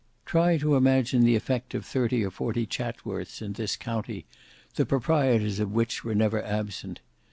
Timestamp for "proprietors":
4.83-5.59